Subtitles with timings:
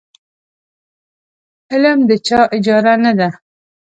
[1.71, 3.29] علم د چا اجاره نه ده.